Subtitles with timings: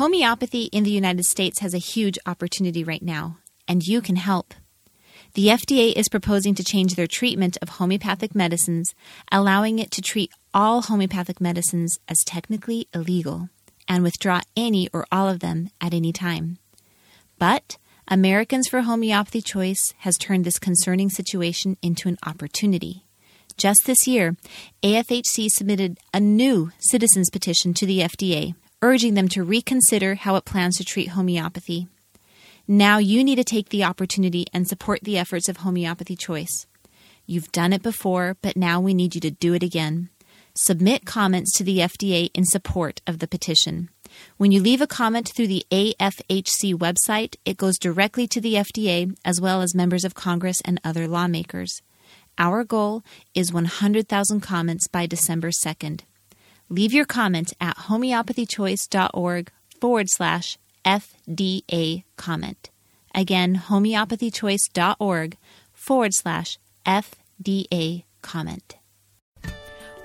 [0.00, 3.36] Homeopathy in the United States has a huge opportunity right now,
[3.68, 4.54] and you can help.
[5.34, 8.94] The FDA is proposing to change their treatment of homeopathic medicines,
[9.30, 13.50] allowing it to treat all homeopathic medicines as technically illegal
[13.86, 16.56] and withdraw any or all of them at any time.
[17.38, 17.76] But
[18.08, 23.04] Americans for Homeopathy Choice has turned this concerning situation into an opportunity.
[23.58, 24.34] Just this year,
[24.82, 30.44] AFHC submitted a new citizens petition to the FDA, urging them to reconsider how it
[30.44, 31.88] plans to treat homeopathy.
[32.66, 36.66] Now you need to take the opportunity and support the efforts of Homeopathy Choice.
[37.26, 40.08] You've done it before, but now we need you to do it again.
[40.54, 43.88] Submit comments to the FDA in support of the petition.
[44.36, 49.14] When you leave a comment through the AFHC website, it goes directly to the FDA
[49.24, 51.82] as well as members of Congress and other lawmakers.
[52.38, 56.00] Our goal is 100,000 comments by December 2nd.
[56.72, 62.70] Leave your comment at homeopathychoice.org forward slash FDA comment.
[63.12, 65.36] Again, homeopathychoice.org
[65.72, 68.76] forward slash FDA comment.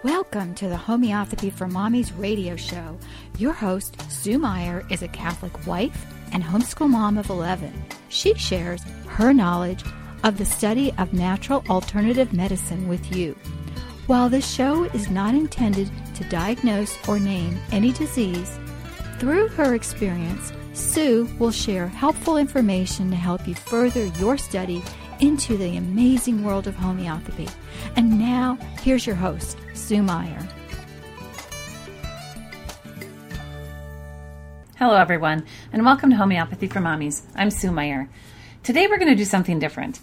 [0.02, 2.98] Welcome to the Homeopathy for Mommies radio show.
[3.38, 7.72] Your host, Sue Meyer, is a Catholic wife and homeschool mom of 11.
[8.10, 9.84] She shares her knowledge
[10.24, 13.36] of the study of natural alternative medicine with you.
[14.08, 18.60] While this show is not intended to diagnose or name any disease,
[19.18, 24.84] through her experience, Sue will share helpful information to help you further your study
[25.22, 27.48] into the amazing world of homeopathy.
[27.96, 30.48] And now, here's your host, Sue Meyer.
[34.76, 37.24] Hello, everyone, and welcome to Homeopathy for Mommies.
[37.36, 38.08] I'm Sue Meyer.
[38.62, 40.00] Today, we're going to do something different.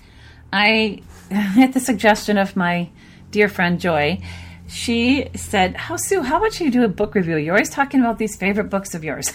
[0.52, 2.90] I, at the suggestion of my
[3.32, 4.20] dear friend Joy,
[4.68, 6.22] she said, "How Sue?
[6.22, 7.36] How about you do a book review?
[7.36, 9.32] You're always talking about these favorite books of yours."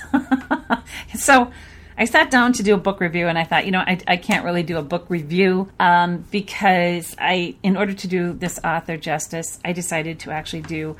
[1.16, 1.52] so
[1.98, 4.18] I sat down to do a book review, and I thought, you know, I, I
[4.18, 8.98] can't really do a book review um, because I, in order to do this author
[8.98, 10.96] justice, I decided to actually do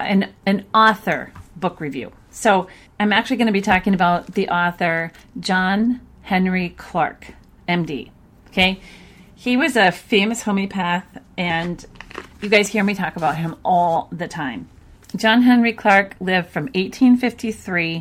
[0.00, 2.12] an an author book review.
[2.30, 2.68] So
[3.00, 7.34] I'm actually going to be talking about the author John Henry Clarke,
[7.68, 8.10] MD.
[8.48, 8.80] Okay,
[9.36, 11.86] he was a famous homeopath, and
[12.40, 14.68] you guys hear me talk about him all the time.
[15.16, 17.92] John Henry Clarke lived from 1853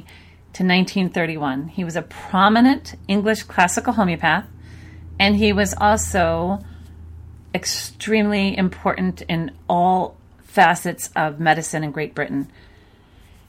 [0.54, 1.70] to 1931.
[1.70, 4.46] He was a prominent English classical homeopath,
[5.20, 6.60] and he was also
[7.54, 12.52] extremely important in all facets of medicine in Great Britain.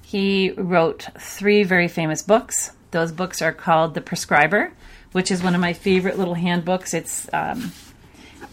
[0.02, 2.72] He wrote three very famous books.
[2.92, 4.72] Those books are called The Prescriber,
[5.12, 6.94] which is one of my favorite little handbooks.
[6.94, 7.72] It's um,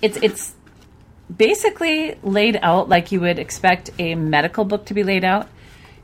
[0.02, 0.56] it's it's
[1.36, 5.48] basically laid out like you would expect a medical book to be laid out.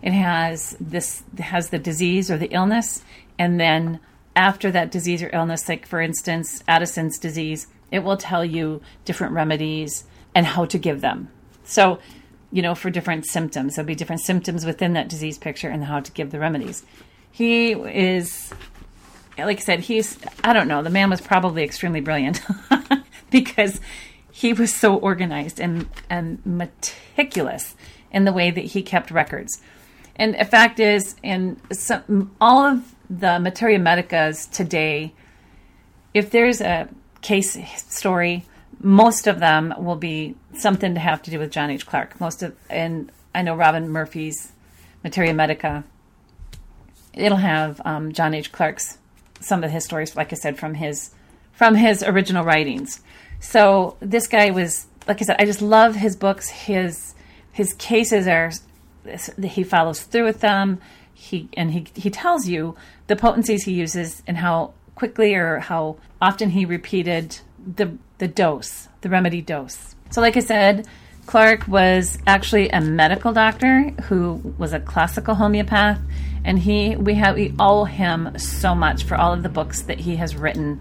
[0.01, 3.03] It has this has the disease or the illness,
[3.37, 3.99] and then
[4.35, 9.33] after that disease or illness, like for instance, Addison's disease, it will tell you different
[9.33, 11.29] remedies and how to give them.
[11.63, 11.99] So,
[12.51, 15.99] you know, for different symptoms, there'll be different symptoms within that disease picture and how
[15.99, 16.83] to give the remedies.
[17.31, 18.53] He is,
[19.37, 22.41] like I said, he's, I don't know, the man was probably extremely brilliant
[23.29, 23.79] because
[24.31, 27.75] he was so organized and, and meticulous
[28.11, 29.61] in the way that he kept records.
[30.15, 35.13] And the fact is, in some, all of the materia medicas today,
[36.13, 36.89] if there's a
[37.21, 38.45] case story,
[38.79, 41.85] most of them will be something to have to do with John H.
[41.85, 42.19] Clarke.
[42.19, 44.51] Most of, and I know Robin Murphy's
[45.03, 45.83] Materia Medica.
[47.13, 48.51] It'll have um, John H.
[48.51, 48.97] Clarke's
[49.39, 51.11] some of his stories, like I said, from his
[51.51, 53.01] from his original writings.
[53.41, 56.47] So this guy was, like I said, I just love his books.
[56.47, 57.15] His
[57.51, 58.51] his cases are
[59.43, 60.79] he follows through with them.
[61.13, 62.75] He and he he tells you
[63.07, 67.39] the potencies he uses and how quickly or how often he repeated
[67.75, 69.95] the the dose, the remedy dose.
[70.11, 70.87] So, like I said,
[71.25, 75.99] Clarke was actually a medical doctor who was a classical homeopath,
[76.45, 79.99] and he we have we owe him so much for all of the books that
[80.01, 80.79] he has written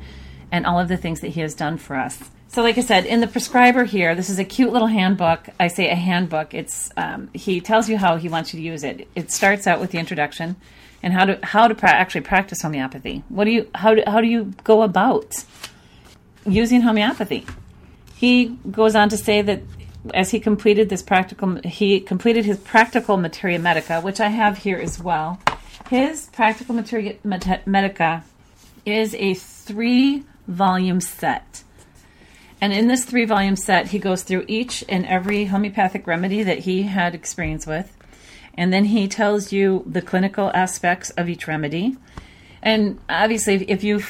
[0.52, 2.30] and all of the things that he has done for us.
[2.52, 5.46] So, like I said, in the prescriber here, this is a cute little handbook.
[5.60, 6.52] I say a handbook.
[6.52, 9.06] It's um, he tells you how he wants you to use it.
[9.14, 10.56] It starts out with the introduction
[11.00, 13.22] and how to how to pra- actually practice homeopathy.
[13.28, 15.44] What do you how do how do you go about
[16.44, 17.46] using homeopathy?
[18.16, 19.62] He goes on to say that
[20.12, 24.78] as he completed this practical, he completed his practical materia medica, which I have here
[24.78, 25.38] as well.
[25.88, 27.14] His practical materia
[27.64, 28.24] medica
[28.84, 31.62] is a three volume set
[32.60, 36.60] and in this three volume set, he goes through each and every homeopathic remedy that
[36.60, 37.96] he had experience with.
[38.54, 41.96] And then he tells you the clinical aspects of each remedy.
[42.62, 44.02] And obviously, if you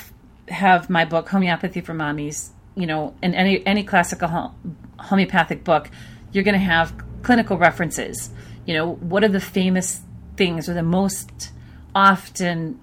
[0.49, 4.55] have my book, Homeopathy for Mommies, you know, in any, any classical
[4.99, 5.91] homeopathic book,
[6.33, 6.93] you're going to have
[7.23, 8.31] clinical references.
[8.67, 10.01] You know, what are the famous
[10.37, 11.53] things or the most
[11.95, 12.81] often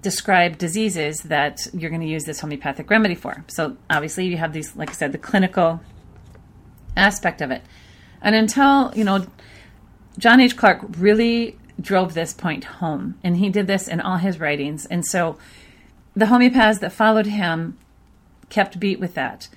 [0.00, 3.44] described diseases that you're going to use this homeopathic remedy for.
[3.48, 5.80] So obviously you have these, like I said, the clinical
[6.96, 7.62] aspect of it.
[8.22, 9.26] And until, you know,
[10.18, 10.56] John H.
[10.56, 14.84] Clarke really drove this point home, and he did this in all his writings.
[14.86, 15.38] And so
[16.14, 17.78] the homeopaths that followed him
[18.50, 19.48] kept beat with that.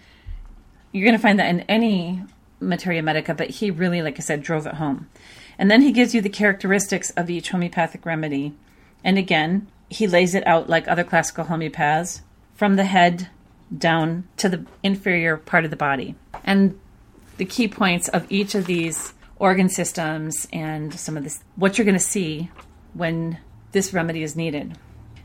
[0.91, 2.23] You're going to find that in any
[2.59, 5.09] materia medica, but he really, like I said, drove it home.
[5.57, 8.53] And then he gives you the characteristics of each homeopathic remedy.
[9.03, 12.21] And again, he lays it out like other classical homeopaths
[12.56, 13.30] from the head
[13.75, 16.15] down to the inferior part of the body.
[16.44, 16.80] And
[17.38, 21.85] the key points of each of these organ systems and some of this, what you're
[21.85, 22.50] going to see
[22.94, 23.39] when
[23.71, 24.77] this remedy is needed.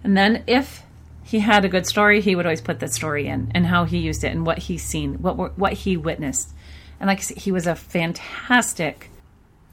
[0.03, 0.83] And then if
[1.25, 3.99] he had a good story, he would always put that story in and how he
[3.99, 6.53] used it and what he's seen, what what he witnessed.
[6.99, 9.11] And like I said, he was a fantastic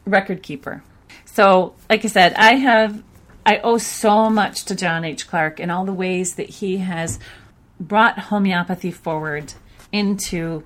[0.06, 0.84] record keeper.
[1.24, 3.02] So, like I said, I have
[3.46, 5.28] I owe so much to John H.
[5.28, 7.20] Clarke and all the ways that he has
[7.80, 9.54] brought homeopathy forward
[9.92, 10.64] into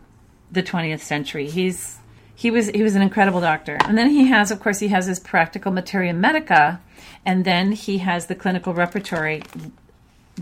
[0.52, 1.50] the 20th century.
[1.50, 1.98] He's
[2.36, 3.78] he was he was an incredible doctor.
[3.82, 6.80] And then he has of course he has his practical materia medica
[7.26, 9.44] and then he has the clinical repertory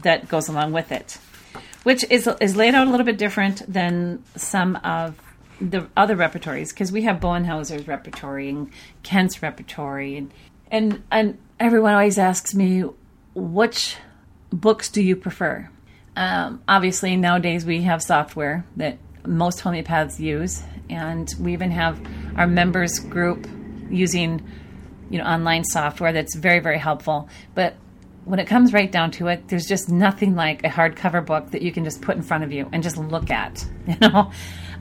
[0.03, 1.17] that goes along with it.
[1.83, 5.15] Which is is laid out a little bit different than some of
[5.59, 8.69] the other repertories because we have Boenninghausen's repertory and
[9.01, 10.31] Kent's repertory and
[10.71, 12.83] and and everyone always asks me,
[13.33, 13.97] which
[14.51, 15.69] books do you prefer?
[16.15, 21.99] Um, obviously, nowadays we have software that most homeopaths use, and we even have
[22.35, 23.47] our members group
[23.89, 24.43] using,
[25.09, 27.29] you know, online software that's very, very helpful.
[27.53, 27.75] But
[28.25, 31.61] when it comes right down to it, there's just nothing like a hardcover book that
[31.61, 33.65] you can just put in front of you and just look at.
[33.87, 34.31] You know,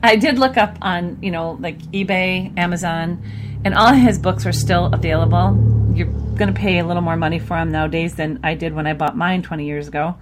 [0.03, 3.23] I did look up on, you know, like eBay, Amazon,
[3.63, 5.76] and all his books are still available.
[5.97, 8.85] You're going to pay a little more money for them nowadays than I did when
[8.85, 10.15] I bought mine 20 years ago.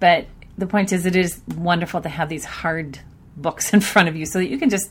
[0.00, 3.00] But the point is, it is wonderful to have these hard
[3.36, 4.90] books in front of you so that you can just,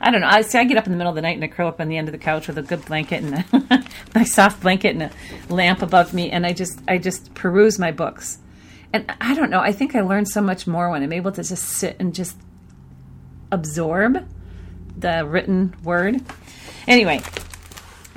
[0.00, 0.26] I don't know.
[0.26, 0.58] I see.
[0.58, 1.96] I get up in the middle of the night and I curl up on the
[1.96, 3.84] end of the couch with a good blanket and a
[4.16, 5.10] nice soft blanket and a
[5.54, 8.38] lamp above me, and I just, I just peruse my books.
[8.92, 9.60] And I don't know.
[9.60, 12.36] I think I learned so much more when I'm able to just sit and just
[13.52, 14.28] absorb
[14.98, 16.20] the written word.
[16.88, 17.20] Anyway,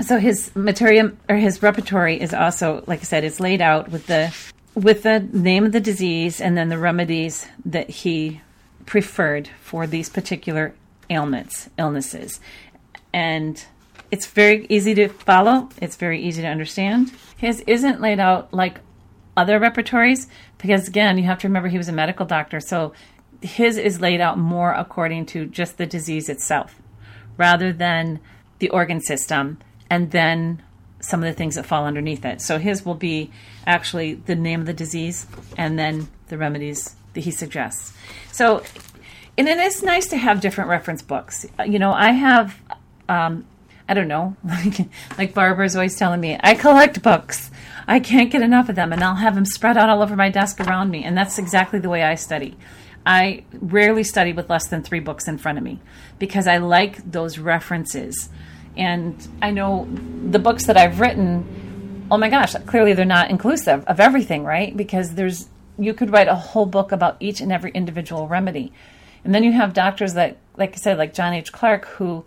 [0.02, 4.08] so his material or his repertory is also like i said it's laid out with
[4.08, 4.34] the
[4.76, 8.42] with the name of the disease and then the remedies that he
[8.86, 10.76] preferred for these particular
[11.10, 12.40] ailments illnesses.
[13.14, 13.64] And
[14.12, 15.70] it's very easy to follow.
[15.82, 17.12] It's very easy to understand.
[17.38, 18.80] His isn't laid out like
[19.38, 20.28] other repertories
[20.58, 22.60] because again you have to remember he was a medical doctor.
[22.60, 22.94] So
[23.42, 26.82] his is laid out more according to just the disease itself
[27.38, 28.20] rather than
[28.60, 29.58] the organ system
[29.96, 30.62] and then
[31.00, 32.42] some of the things that fall underneath it.
[32.42, 33.32] So his will be
[33.66, 35.26] actually the name of the disease
[35.58, 37.94] and then the remedies that he suggests.
[38.34, 38.62] So,
[39.38, 41.46] and it is nice to have different reference books.
[41.66, 42.60] You know, I have,
[43.08, 43.46] um,
[43.88, 44.80] I don't know, like,
[45.18, 47.52] like Barbara's always telling me, I collect books.
[47.88, 50.30] I can't get enough of them, and I'll have them spread out all over my
[50.30, 51.06] desk around me.
[51.06, 52.58] And that's exactly the way I study.
[53.06, 55.80] I rarely study with less than three books in front of me
[56.20, 58.30] because I like those references
[58.78, 59.88] and I know
[60.30, 64.76] the books that I've written, oh my gosh, clearly they're not inclusive of everything, right?
[64.76, 68.72] Because there's you could write a whole book about each and every individual remedy.
[69.26, 71.52] And then you have doctors that like I said like John H.
[71.52, 72.26] Clarke, who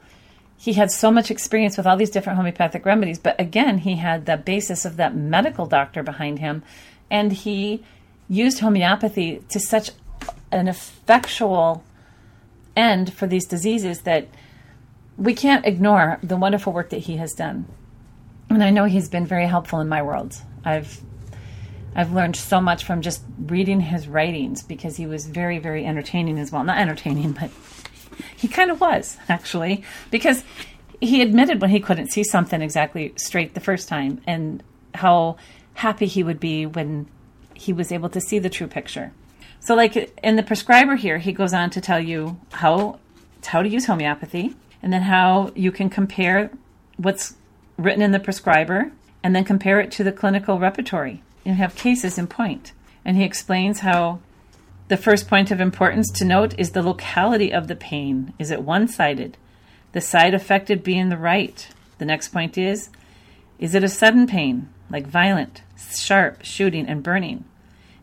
[0.57, 4.27] he had so much experience with all these different homeopathic remedies, but again, he had
[4.27, 6.63] the basis of that medical doctor behind him
[7.11, 7.83] and he
[8.29, 9.91] used homeopathy to such
[10.51, 11.85] an effectual
[12.77, 14.29] end for these diseases that
[15.19, 17.67] we can't ignore the wonderful work that he has done.
[18.49, 20.37] And I know he's been very helpful in my world.
[20.65, 21.01] I've
[21.95, 26.39] I've learned so much from just reading his writings because he was very, very entertaining
[26.39, 26.63] as well.
[26.63, 27.51] Not entertaining, but
[28.37, 30.45] he kind of was, actually, because
[31.01, 34.63] he admitted when he couldn't see something exactly straight the first time and
[34.95, 35.37] how
[35.75, 37.09] happy he would be when
[37.55, 39.13] he was able to see the true picture.
[39.61, 43.01] So, like in the prescriber here, he goes on to tell you how
[43.45, 46.51] how to use homeopathy, and then how you can compare
[46.97, 47.37] what's
[47.77, 48.93] written in the prescriber
[49.23, 52.73] and then compare it to the clinical repertory and have cases in point.
[53.05, 54.21] And he explains how
[54.89, 58.33] the first point of importance to note is the locality of the pain.
[58.39, 59.37] Is it one sided?
[59.93, 61.69] The side affected being the right.
[61.99, 62.91] The next point is
[63.59, 67.45] Is it a sudden pain, like violent, sharp shooting and burning?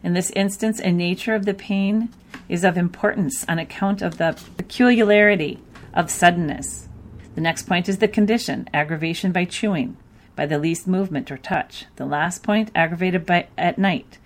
[0.03, 2.09] In this instance, a nature of the pain
[2.47, 5.59] is of importance on account of the peculiarity
[5.95, 6.87] of suddenness.
[7.35, 9.97] The next point is the condition, aggravation by chewing,
[10.35, 11.85] by the least movement or touch.
[11.95, 14.17] The last point, aggravated by at night.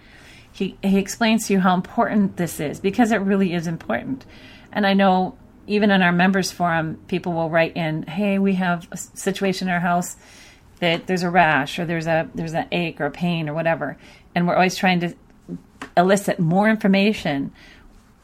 [0.52, 4.26] He, he explains to you how important this is because it really is important.
[4.72, 8.88] And I know even in our members forum, people will write in, "Hey, we have
[8.92, 10.18] a situation in our house
[10.80, 13.96] that there's a rash or there's a there's an ache or a pain or whatever,"
[14.34, 15.14] and we're always trying to
[15.96, 17.52] elicit more information.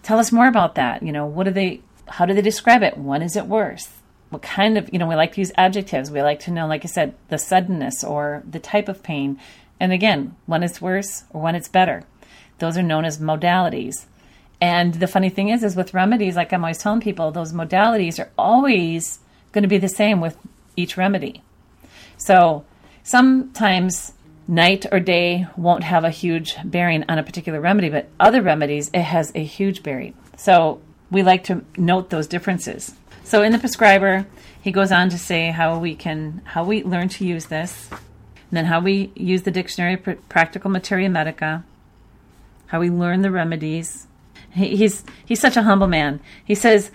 [0.02, 1.04] Tell us more about that.
[1.04, 1.82] You know, what do they?
[2.08, 2.98] How do they describe it?
[2.98, 3.90] When is it worse?
[4.30, 4.90] What kind of?
[4.92, 6.12] You know, we like to use adjectives.
[6.12, 9.40] We like to know, like I said, the suddenness or the type of pain.
[9.80, 12.04] And again, when it's worse or when it's better.
[12.60, 14.06] Those are known as modalities.
[14.62, 18.20] And the funny thing is, is with remedies, like I'm always telling people, those modalities
[18.20, 19.20] are always
[19.52, 20.38] going to be the same with
[20.76, 21.44] each remedy.
[22.18, 22.66] So
[23.04, 24.14] sometimes
[24.48, 28.90] night or day won't have a huge bearing on a particular remedy, but other remedies,
[28.94, 30.14] it has a huge bearing.
[30.38, 30.82] So
[31.12, 32.94] we like to note those differences.
[33.24, 34.26] So in the prescriber,
[34.62, 38.52] he goes on to say how we can, how we learn to use this, and
[38.52, 41.64] then how we use the dictionary of practical materia medica,
[42.68, 44.08] how we learn the remedies,
[44.56, 46.20] he, he's he's such a humble man.
[46.44, 46.90] He says,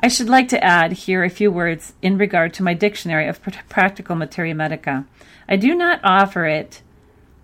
[0.00, 3.40] "I should like to add here a few words in regard to my dictionary of
[3.68, 5.04] practical materia medica.
[5.48, 6.82] I do not offer it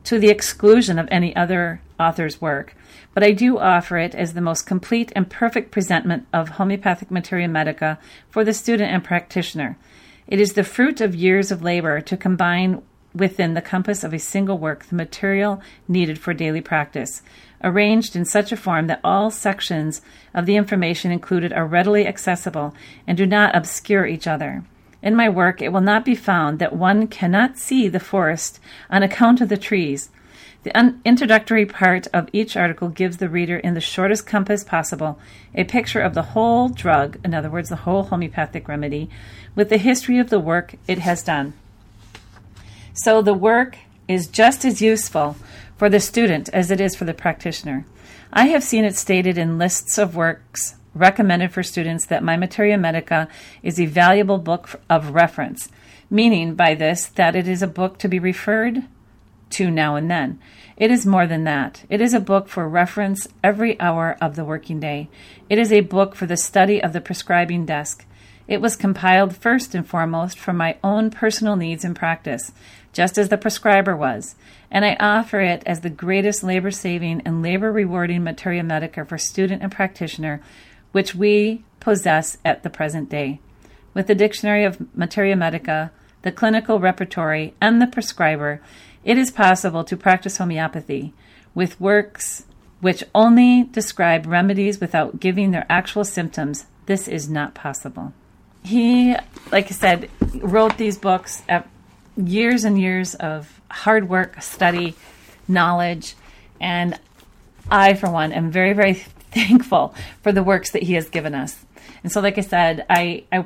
[0.05, 2.75] to the exclusion of any other author's work,
[3.15, 7.49] but I do offer it as the most complete and perfect presentment of homeopathic materia
[7.49, 7.99] medica
[8.29, 9.77] for the student and practitioner.
[10.27, 12.83] It is the fruit of years of labor to combine
[13.15, 17.23] within the compass of a single work the material needed for daily practice,
[17.65, 20.03] arranged in such a form that all sections
[20.35, 22.75] of the information included are readily accessible
[23.07, 24.63] and do not obscure each other.
[25.03, 28.61] In my work, it will not be found that one cannot see the forest
[28.91, 30.11] on account of the trees.
[30.65, 35.19] The un- introductory part of each article gives the reader, in the shortest compass possible,
[35.55, 39.09] a picture of the whole drug, in other words, the whole homeopathic remedy,
[39.55, 41.53] with the history of the work it has done.
[42.93, 45.37] So the work is just as useful
[45.77, 47.87] for the student as it is for the practitioner.
[48.33, 52.77] I have seen it stated in lists of works recommended for students that My Materia
[52.77, 53.29] Medica
[53.63, 55.69] is a valuable book of reference,
[56.11, 58.83] meaning by this that it is a book to be referred
[59.51, 60.39] to now and then.
[60.77, 61.85] It is more than that.
[61.91, 65.09] It is a book for reference every hour of the working day.
[65.49, 68.07] It is a book for the study of the prescribing desk.
[68.47, 72.53] It was compiled first and foremost for my own personal needs and practice,
[72.93, 74.37] just as the prescriber was,
[74.71, 79.19] and I offer it as the greatest labor saving and labor rewarding materia medica for
[79.19, 80.41] student and practitioner
[80.93, 83.41] which we possess at the present day.
[83.95, 85.91] With the Dictionary of Materia Medica,
[86.23, 88.61] the clinical repertory, and the prescriber,
[89.05, 91.15] it is possible to practice homeopathy
[91.55, 92.45] with works
[92.81, 96.67] which only describe remedies without giving their actual symptoms.
[96.87, 98.13] This is not possible.
[98.63, 99.17] He,
[99.51, 101.69] like I said, wrote these books at
[102.17, 104.95] years and years of hard work, study,
[105.47, 106.15] knowledge,
[106.61, 106.99] and
[107.71, 108.95] I, for one, am very, very
[109.31, 111.65] thankful for the works that he has given us.
[112.03, 113.45] And so, like I said, I, I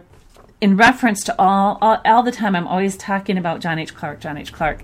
[0.60, 3.94] in reference to all, all, all the time, I'm always talking about John H.
[3.94, 4.52] Clarke, John H.
[4.52, 4.82] Clarke.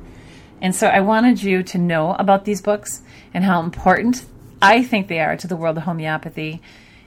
[0.61, 4.25] And so I wanted you to know about these books and how important
[4.61, 6.61] I think they are to the world of homeopathy.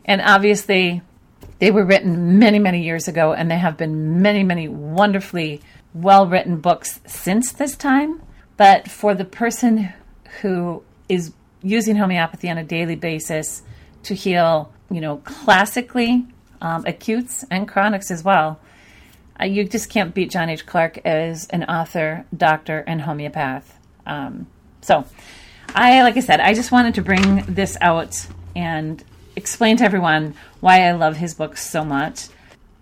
[0.06, 1.02] And obviously,
[1.60, 5.62] they were written many, many years ago, and there have been many, many wonderfully
[5.94, 8.22] well written books since this time.
[8.58, 9.94] But for the person
[10.42, 13.64] who is using homeopathy on a daily basis
[14.04, 16.26] to heal, you know, classically,
[16.62, 18.60] um, acutes and chronics as well,
[19.44, 20.66] you just can't beat John H.
[20.66, 23.78] Clarke as an author, doctor, and homeopath.
[24.06, 24.48] Um,
[24.82, 25.06] so,
[25.74, 29.04] I, like I said, I just wanted to bring this out and
[29.36, 32.28] explain to everyone why I love his books so much.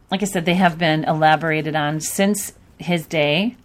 [0.09, 3.55] Like I said, they have been elaborated on since his day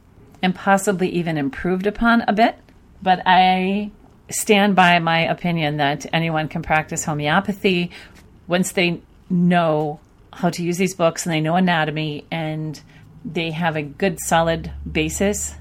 [0.43, 2.57] and possibly even improved upon a bit.
[3.03, 3.91] But I
[4.31, 7.91] stand by my opinion that anyone can practice homeopathy
[8.47, 9.01] once they
[9.31, 10.01] know
[10.35, 12.81] how to use these books and they know anatomy and
[13.25, 15.55] they have a good solid basis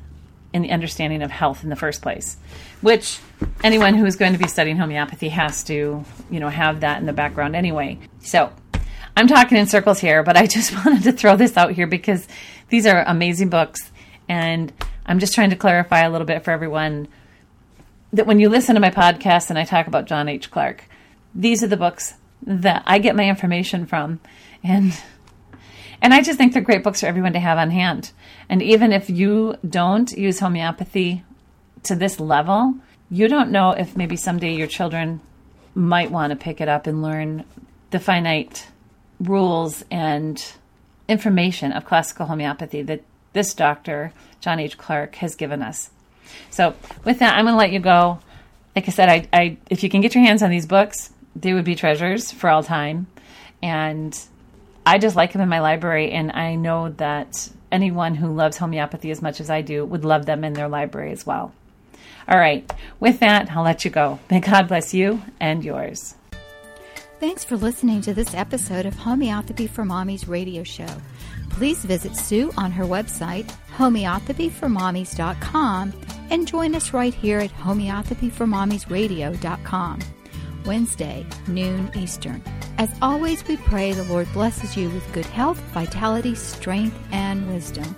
[0.54, 2.38] in the understanding of health in the first place
[2.82, 3.20] which
[3.64, 7.06] anyone who is going to be studying homeopathy has to you know have that in
[7.06, 8.52] the background anyway so
[9.16, 12.28] i'm talking in circles here but i just wanted to throw this out here because
[12.74, 13.92] these are amazing books.
[14.28, 14.74] And
[15.06, 17.08] I'm just trying to clarify a little bit for everyone
[18.12, 20.50] that when you listen to my podcast and I talk about John H.
[20.50, 20.86] clarke
[21.36, 24.22] these are the books that I get my information from.
[24.64, 24.94] And
[26.04, 28.12] And I just think they're great books for everyone to have on hand.
[28.50, 31.24] And even if you don't use homeopathy
[31.84, 32.76] to this level,
[33.10, 35.22] you don't know if maybe someday your children
[35.74, 37.46] might want to pick it up and learn
[37.92, 38.68] the finite
[39.22, 40.44] rules and
[41.08, 44.78] information of classical homeopathy that this doctor, John H.
[44.78, 45.90] Clarke, has given us.
[46.50, 48.20] So, with that, I'm going to let you go.
[48.76, 51.54] Like I said, I, I, if you can get your hands on these books, they
[51.54, 53.08] would be treasures for all time.
[53.62, 54.20] And
[54.86, 59.12] I just like them in my library, and I know that anyone who loves homeopathy
[59.12, 61.54] as much as I do would love them in their library as well.
[62.28, 64.20] All right, with that, I'll let you go.
[64.30, 66.16] May God bless you and yours.
[67.20, 70.88] Thanks for listening to this episode of Homeopathy for Mommies radio show.
[71.52, 75.94] Please visit Sue on her website, homeopathyformommies.com,
[76.30, 80.00] and join us right here at homeopathyformommiesradio.com.
[80.66, 82.42] Wednesday, noon Eastern.
[82.78, 87.96] As always, we pray the Lord blesses you with good health, vitality, strength, and wisdom.